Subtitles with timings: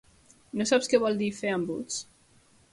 [0.61, 2.03] No saps què vol dir fer embuts?